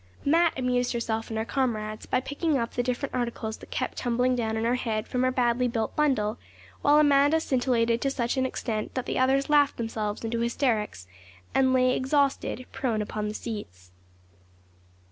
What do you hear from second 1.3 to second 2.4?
her comrades by